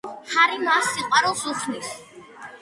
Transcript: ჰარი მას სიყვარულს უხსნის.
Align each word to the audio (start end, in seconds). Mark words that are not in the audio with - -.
ჰარი 0.35 0.55
მას 0.63 0.87
სიყვარულს 0.95 1.45
უხსნის. 1.53 1.93